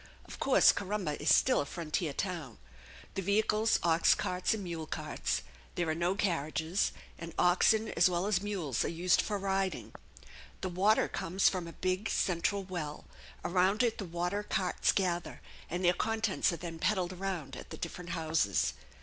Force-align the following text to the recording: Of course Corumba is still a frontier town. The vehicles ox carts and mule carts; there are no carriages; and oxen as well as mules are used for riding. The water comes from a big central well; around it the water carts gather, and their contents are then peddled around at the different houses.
Of 0.25 0.39
course 0.39 0.71
Corumba 0.71 1.15
is 1.21 1.29
still 1.31 1.61
a 1.61 1.65
frontier 1.67 2.11
town. 2.11 2.57
The 3.13 3.21
vehicles 3.21 3.77
ox 3.83 4.15
carts 4.15 4.51
and 4.55 4.63
mule 4.63 4.87
carts; 4.87 5.43
there 5.75 5.87
are 5.89 5.93
no 5.93 6.15
carriages; 6.15 6.91
and 7.19 7.35
oxen 7.37 7.89
as 7.89 8.09
well 8.09 8.25
as 8.25 8.41
mules 8.41 8.83
are 8.83 8.87
used 8.87 9.21
for 9.21 9.37
riding. 9.37 9.93
The 10.61 10.69
water 10.69 11.07
comes 11.07 11.49
from 11.49 11.67
a 11.67 11.73
big 11.73 12.09
central 12.09 12.63
well; 12.63 13.05
around 13.45 13.83
it 13.83 13.99
the 13.99 14.05
water 14.05 14.41
carts 14.41 14.91
gather, 14.91 15.39
and 15.69 15.85
their 15.85 15.93
contents 15.93 16.51
are 16.51 16.57
then 16.57 16.79
peddled 16.79 17.13
around 17.13 17.55
at 17.55 17.69
the 17.69 17.77
different 17.77 18.09
houses. 18.09 18.73